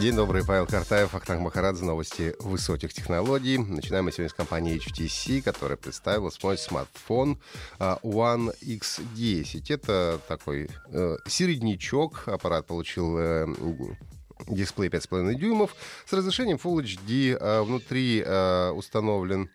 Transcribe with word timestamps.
День 0.00 0.16
добрый, 0.16 0.42
Павел 0.46 0.66
Картаев, 0.66 1.14
Ахтанг 1.14 1.42
Махарадзе, 1.42 1.84
новости 1.84 2.34
высоких 2.38 2.94
технологий. 2.94 3.58
Начинаем 3.58 4.06
мы 4.06 4.12
сегодня 4.12 4.30
с 4.30 4.32
компании 4.32 4.78
HTC, 4.78 5.42
которая 5.42 5.76
представила 5.76 6.30
свой 6.30 6.56
смартфон 6.56 7.38
а, 7.78 7.98
One 8.02 8.50
X10. 8.62 9.62
Это 9.68 10.18
такой 10.26 10.70
э, 10.86 11.16
середнячок. 11.26 12.28
Аппарат 12.28 12.66
получил 12.66 13.18
э, 13.18 13.46
дисплей 14.48 14.88
5,5 14.88 15.34
дюймов 15.34 15.76
с 16.06 16.12
разрешением 16.14 16.56
Full 16.56 16.82
HD. 16.82 17.36
А 17.38 17.62
внутри 17.62 18.22
э, 18.24 18.70
установлен 18.70 19.50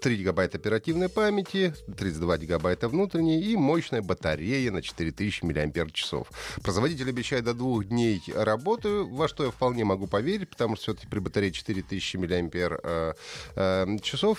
3 0.00 0.16
гигабайта 0.16 0.58
оперативной 0.58 1.08
памяти, 1.08 1.74
32 1.96 2.38
гигабайта 2.38 2.88
внутренней 2.88 3.40
и 3.40 3.56
мощная 3.56 4.02
батарея 4.02 4.70
на 4.70 4.82
4000 4.82 5.44
мАч. 5.44 6.12
Производитель 6.62 7.08
обещает 7.08 7.44
до 7.44 7.54
двух 7.54 7.84
дней 7.86 8.22
работы, 8.34 9.02
во 9.02 9.28
что 9.28 9.44
я 9.44 9.50
вполне 9.50 9.84
могу 9.84 10.06
поверить, 10.06 10.50
потому 10.50 10.76
что 10.76 10.84
все-таки 10.84 11.08
при 11.08 11.18
батарее 11.18 11.52
4000 11.52 12.16
мАч 12.16 14.02
часов 14.02 14.38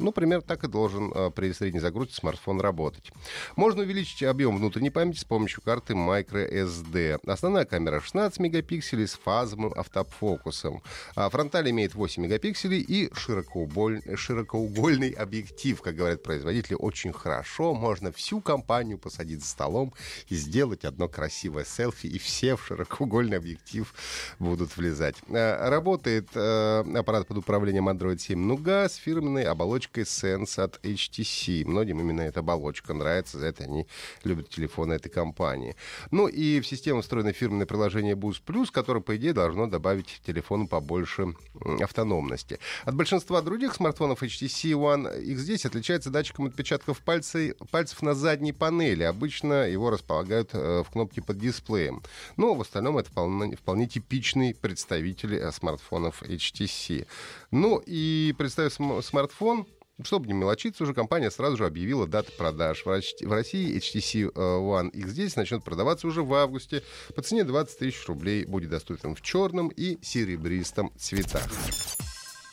ну, 0.00 0.12
примерно 0.12 0.42
так 0.42 0.64
и 0.64 0.68
должен 0.68 1.12
э, 1.14 1.30
при 1.30 1.52
средней 1.52 1.80
загрузке 1.80 2.14
смартфон 2.14 2.60
работать. 2.60 3.10
Можно 3.56 3.82
увеличить 3.82 4.22
объем 4.22 4.56
внутренней 4.56 4.90
памяти 4.90 5.18
с 5.18 5.24
помощью 5.24 5.62
карты 5.62 5.94
microSD. 5.94 7.20
Основная 7.26 7.64
камера 7.64 8.00
16 8.00 8.40
мегапикселей 8.40 9.06
с 9.06 9.14
фазовым 9.14 9.72
автофокусом. 9.74 10.82
А 11.14 11.28
фронталь 11.28 11.70
имеет 11.70 11.94
8 11.94 12.22
мегапикселей 12.22 12.80
и 12.80 13.12
широкоугольный, 13.14 14.16
широкоугольный 14.16 15.10
объектив, 15.10 15.80
как 15.80 15.94
говорят 15.94 16.22
производители, 16.22 16.74
очень 16.74 17.12
хорошо. 17.12 17.74
Можно 17.74 18.12
всю 18.12 18.40
компанию 18.40 18.98
посадить 18.98 19.42
за 19.42 19.48
столом 19.48 19.92
и 20.28 20.34
сделать 20.34 20.84
одно 20.84 21.08
красивое 21.08 21.64
селфи, 21.64 22.06
и 22.06 22.18
все 22.18 22.56
в 22.56 22.64
широкоугольный 22.64 23.36
объектив 23.36 23.92
будут 24.38 24.76
влезать. 24.76 25.16
Э, 25.28 25.68
работает 25.68 26.28
э, 26.34 26.84
аппарат 26.94 27.26
под 27.26 27.38
управлением 27.38 27.88
Android 27.88 28.18
7 28.18 28.50
Nougat 28.50 28.88
с 28.88 28.94
фирменной 28.96 29.44
оболочкой 29.44 29.89
оболочкой 29.90 30.04
Sense 30.04 30.62
от 30.62 30.80
HTC. 30.84 31.64
Многим 31.66 32.00
именно 32.00 32.22
эта 32.22 32.40
оболочка 32.40 32.94
нравится, 32.94 33.38
за 33.38 33.46
это 33.46 33.64
они 33.64 33.86
любят 34.24 34.48
телефоны 34.48 34.94
этой 34.94 35.10
компании. 35.10 35.76
Ну 36.10 36.28
и 36.28 36.60
в 36.60 36.66
систему 36.66 37.02
встроено 37.02 37.32
фирменное 37.32 37.66
приложение 37.66 38.14
Boost 38.14 38.42
Plus, 38.46 38.68
которое, 38.72 39.00
по 39.00 39.16
идее, 39.16 39.32
должно 39.32 39.66
добавить 39.66 40.20
телефону 40.24 40.68
побольше 40.68 41.34
автономности. 41.80 42.58
От 42.84 42.94
большинства 42.94 43.42
других 43.42 43.74
смартфонов 43.74 44.22
HTC 44.22 44.72
One 44.72 45.22
X10 45.22 45.66
отличается 45.66 46.10
датчиком 46.10 46.46
отпечатков 46.46 47.00
пальцев, 47.00 47.54
пальцев 47.70 48.02
на 48.02 48.14
задней 48.14 48.52
панели. 48.52 49.02
Обычно 49.02 49.68
его 49.68 49.90
располагают 49.90 50.50
э, 50.52 50.82
в 50.86 50.90
кнопке 50.90 51.22
под 51.22 51.38
дисплеем. 51.38 52.02
Но 52.36 52.54
в 52.54 52.60
остальном 52.60 52.98
это 52.98 53.10
вполне, 53.10 53.56
вполне 53.56 53.86
типичный 53.86 54.54
представитель 54.54 55.34
э, 55.34 55.52
смартфонов 55.52 56.22
HTC. 56.22 57.06
Ну 57.50 57.82
и 57.86 58.34
представив 58.38 59.04
смартфон, 59.04 59.66
чтобы 60.04 60.26
не 60.26 60.32
мелочиться, 60.32 60.84
уже 60.84 60.94
компания 60.94 61.30
сразу 61.30 61.56
же 61.56 61.66
объявила 61.66 62.06
дату 62.06 62.32
продаж. 62.36 62.84
В 62.84 62.88
России 62.88 63.76
HTC 63.76 64.32
э, 64.34 64.40
One 64.40 64.90
X10 64.92 65.32
начнет 65.36 65.64
продаваться 65.64 66.06
уже 66.06 66.22
в 66.22 66.32
августе. 66.34 66.82
По 67.14 67.22
цене 67.22 67.44
20 67.44 67.78
тысяч 67.78 68.06
рублей 68.06 68.44
будет 68.44 68.70
доступен 68.70 69.14
в 69.14 69.22
черном 69.22 69.68
и 69.68 69.98
серебристом 70.02 70.92
цветах. 70.96 71.48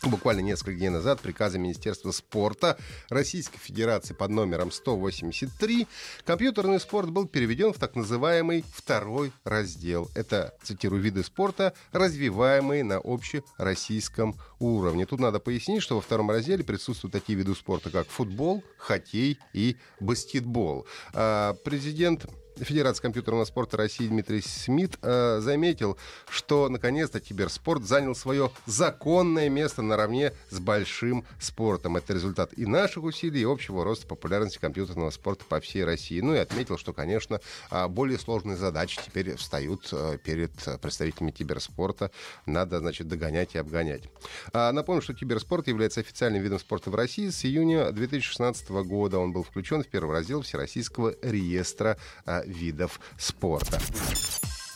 Буквально 0.07 0.39
несколько 0.39 0.73
дней 0.73 0.89
назад 0.89 1.19
приказом 1.19 1.63
Министерства 1.63 2.11
спорта 2.11 2.77
Российской 3.09 3.59
Федерации 3.59 4.13
под 4.13 4.31
номером 4.31 4.71
183 4.71 5.85
компьютерный 6.23 6.79
спорт 6.79 7.09
был 7.09 7.27
переведен 7.27 7.73
в 7.73 7.77
так 7.77 7.95
называемый 7.95 8.63
второй 8.73 9.33
раздел. 9.43 10.09
Это, 10.15 10.55
цитирую, 10.63 11.01
виды 11.01 11.23
спорта, 11.23 11.73
развиваемые 11.91 12.85
на 12.85 12.99
общероссийском 13.03 14.35
уровне. 14.59 15.05
Тут 15.05 15.19
надо 15.19 15.39
пояснить, 15.39 15.83
что 15.83 15.95
во 15.95 16.01
втором 16.01 16.31
разделе 16.31 16.63
присутствуют 16.63 17.11
такие 17.11 17.37
виды 17.37 17.53
спорта, 17.53 17.89
как 17.89 18.07
футбол, 18.07 18.63
хоккей 18.77 19.37
и 19.53 19.75
баскетбол. 19.99 20.87
А, 21.13 21.53
президент 21.65 22.27
Федерации 22.63 23.01
компьютерного 23.01 23.45
спорта 23.45 23.77
России 23.77 24.07
Дмитрий 24.07 24.41
Смит 24.41 24.97
э, 25.01 25.39
заметил, 25.41 25.97
что 26.29 26.69
наконец-то 26.69 27.19
киберспорт 27.19 27.83
занял 27.83 28.15
свое 28.15 28.51
законное 28.65 29.49
место 29.49 29.81
наравне 29.81 30.33
с 30.49 30.59
большим 30.59 31.25
спортом. 31.39 31.97
Это 31.97 32.13
результат 32.13 32.51
и 32.57 32.65
наших 32.65 33.03
усилий, 33.03 33.41
и 33.41 33.45
общего 33.45 33.83
роста 33.83 34.07
популярности 34.07 34.57
компьютерного 34.57 35.09
спорта 35.11 35.45
по 35.45 35.59
всей 35.59 35.83
России. 35.83 36.19
Ну 36.19 36.33
и 36.33 36.37
отметил, 36.37 36.77
что, 36.77 36.93
конечно, 36.93 37.39
э, 37.71 37.87
более 37.87 38.17
сложные 38.17 38.57
задачи 38.57 38.99
теперь 39.05 39.35
встают 39.35 39.87
э, 39.91 40.17
перед 40.23 40.51
представителями 40.81 41.31
киберспорта. 41.31 42.11
Надо, 42.45 42.79
значит, 42.79 43.07
догонять 43.07 43.55
и 43.55 43.57
обгонять. 43.57 44.03
А, 44.53 44.71
напомню, 44.71 45.01
что 45.01 45.13
киберспорт 45.13 45.67
является 45.67 45.99
официальным 45.99 46.41
видом 46.41 46.59
спорта 46.59 46.89
в 46.89 46.95
России. 46.95 47.29
С 47.29 47.45
июня 47.45 47.91
2016 47.91 48.69
года 48.69 49.19
он 49.19 49.31
был 49.31 49.43
включен 49.43 49.83
в 49.83 49.87
первый 49.87 50.13
раздел 50.13 50.41
Всероссийского 50.41 51.15
реестра 51.21 51.97
э, 52.25 52.46
видов 52.47 52.99
спорта. 53.17 53.79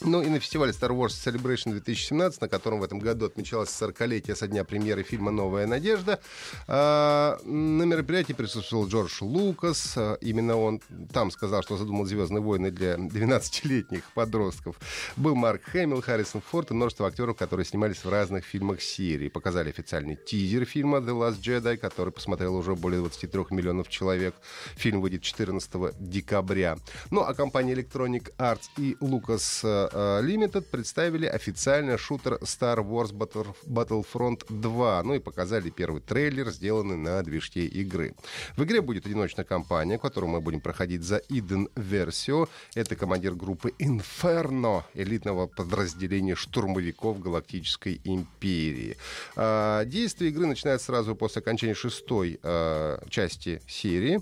Ну 0.03 0.21
и 0.21 0.29
на 0.29 0.39
фестивале 0.39 0.71
Star 0.71 0.91
Wars 0.91 1.09
Celebration 1.09 1.71
2017, 1.71 2.41
на 2.41 2.47
котором 2.47 2.79
в 2.79 2.83
этом 2.83 2.99
году 2.99 3.25
отмечалось 3.25 3.69
40-летие 3.69 4.35
со 4.35 4.47
дня 4.47 4.63
премьеры 4.63 5.03
фильма 5.03 5.31
«Новая 5.31 5.67
надежда», 5.67 6.19
э, 6.67 7.37
на 7.43 7.83
мероприятии 7.83 8.33
присутствовал 8.33 8.87
Джордж 8.87 9.17
Лукас. 9.21 9.93
Э, 9.95 10.17
именно 10.21 10.57
он 10.57 10.81
там 11.13 11.31
сказал, 11.31 11.63
что 11.63 11.77
задумал 11.77 12.05
«Звездные 12.05 12.41
войны» 12.41 12.71
для 12.71 12.95
12-летних 12.95 14.03
подростков. 14.13 14.77
Был 15.15 15.35
Марк 15.35 15.63
Хэмилл, 15.63 16.01
Харрисон 16.01 16.41
Форд 16.41 16.71
и 16.71 16.73
множество 16.73 17.07
актеров, 17.07 17.37
которые 17.37 17.65
снимались 17.65 18.03
в 18.03 18.09
разных 18.09 18.45
фильмах 18.45 18.81
серии. 18.81 19.29
Показали 19.29 19.69
официальный 19.69 20.15
тизер 20.15 20.65
фильма 20.65 20.97
«The 20.97 21.11
Last 21.11 21.41
Jedi», 21.41 21.77
который 21.77 22.11
посмотрел 22.11 22.55
уже 22.55 22.75
более 22.75 22.99
23 22.99 23.45
миллионов 23.51 23.89
человек. 23.89 24.35
Фильм 24.75 25.01
выйдет 25.01 25.21
14 25.21 25.93
декабря. 25.99 26.77
Ну 27.09 27.21
а 27.21 27.33
компания 27.33 27.73
Electronic 27.73 28.33
Arts 28.37 28.69
и 28.77 28.95
Lucas 28.99 29.63
Э, 29.63 29.89
Limited 29.93 30.61
представили 30.61 31.25
официально 31.25 31.97
шутер 31.97 32.35
Star 32.41 32.77
Wars 32.77 33.11
Battlefront 33.11 34.45
2. 34.49 35.03
Ну 35.03 35.15
и 35.15 35.19
показали 35.19 35.69
первый 35.69 36.01
трейлер, 36.01 36.49
сделанный 36.51 36.97
на 36.97 37.21
движке 37.23 37.65
игры. 37.65 38.15
В 38.55 38.63
игре 38.63 38.81
будет 38.81 39.05
одиночная 39.05 39.45
кампания, 39.45 39.97
которую 39.97 40.31
мы 40.31 40.41
будем 40.41 40.61
проходить 40.61 41.03
за 41.03 41.17
Иден-версию. 41.29 42.49
Это 42.75 42.95
командир 42.95 43.33
группы 43.33 43.73
Inferno, 43.79 44.83
элитного 44.93 45.47
подразделения 45.47 46.35
штурмовиков 46.35 47.19
Галактической 47.19 47.99
Империи. 48.03 48.97
А, 49.35 49.85
действие 49.85 50.31
игры 50.31 50.45
начинается 50.45 50.87
сразу 50.87 51.15
после 51.15 51.41
окончания 51.41 51.73
шестой 51.73 52.39
а, 52.43 53.01
части 53.09 53.61
серии, 53.67 54.21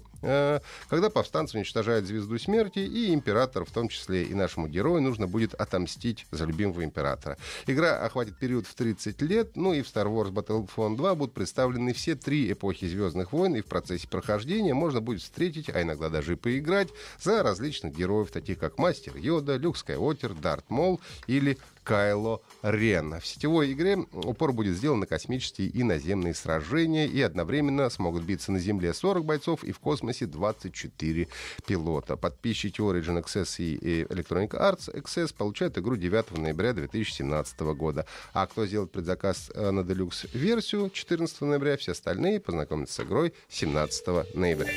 когда 0.90 1.10
повстанцы 1.10 1.58
уничтожают 1.58 2.06
Звезду 2.06 2.38
Смерти, 2.38 2.80
и 2.80 3.14
Император, 3.14 3.64
в 3.64 3.72
том 3.72 3.88
числе 3.88 4.24
и 4.24 4.34
нашему 4.34 4.68
герою, 4.68 5.02
нужно 5.02 5.28
будет 5.28 5.54
отомстить 5.60 6.26
за 6.32 6.46
любимого 6.46 6.84
императора. 6.84 7.38
Игра 7.68 7.98
охватит 8.04 8.38
период 8.38 8.66
в 8.66 8.74
30 8.74 9.22
лет, 9.22 9.56
ну 9.56 9.74
и 9.74 9.82
в 9.82 9.86
Star 9.86 10.06
Wars 10.06 10.32
Battlefront 10.32 10.96
2 10.96 11.16
будут 11.16 11.34
представлены 11.34 11.94
все 11.94 12.16
три 12.16 12.52
эпохи 12.52 12.88
Звездных 12.88 13.34
войн, 13.34 13.56
и 13.56 13.62
в 13.62 13.66
процессе 13.66 14.08
прохождения 14.08 14.74
можно 14.74 15.02
будет 15.02 15.22
встретить, 15.22 15.70
а 15.70 15.82
иногда 15.82 16.10
даже 16.10 16.34
и 16.34 16.36
поиграть 16.36 16.90
за 17.20 17.44
различных 17.44 17.96
героев, 17.96 18.32
таких 18.32 18.60
как 18.60 18.78
Мастер 18.78 19.16
Йода, 19.18 19.58
Люк 19.58 19.78
Скайуокер, 19.78 20.34
Дарт 20.34 20.70
Мол 20.70 21.00
или 21.28 21.58
Кайло 21.90 22.40
Рен. 22.62 23.20
В 23.20 23.26
сетевой 23.26 23.74
игре 23.74 23.98
упор 24.14 24.54
будет 24.54 24.76
сделан 24.76 25.00
на 25.00 25.08
космические 25.08 25.70
и 25.70 25.82
наземные 25.82 26.36
сражения, 26.36 27.08
и 27.08 27.20
одновременно 27.20 27.90
смогут 27.90 28.22
биться 28.22 28.52
на 28.52 28.60
Земле 28.60 28.94
40 28.94 29.26
бойцов 29.26 29.64
и 29.64 29.72
в 29.72 29.80
космосе 29.80 30.28
24 30.28 31.28
пилота. 31.66 32.16
Подписчики 32.16 32.80
Origin 32.80 33.24
Access 33.24 33.56
и 33.60 34.04
Electronic 34.04 34.52
Arts 34.52 34.94
Access 34.94 35.34
получают 35.36 35.80
игру 35.80 35.96
9 35.96 36.38
ноября 36.38 36.74
2017 36.74 37.60
года. 37.60 38.06
А 38.34 38.46
кто 38.46 38.68
сделает 38.68 38.92
предзаказ 38.92 39.50
э, 39.56 39.72
на 39.72 39.80
Deluxe-версию 39.80 40.92
14 40.92 41.42
ноября, 41.42 41.76
все 41.78 41.94
остальные 41.94 42.40
познакомятся 42.40 43.02
с 43.02 43.06
игрой 43.06 43.34
17 43.50 44.36
ноября. 44.36 44.74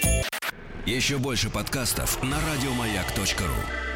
Еще 0.87 1.19
больше 1.19 1.51
подкастов 1.51 2.23
на 2.23 2.39
радиомаяк.ру 2.41 3.92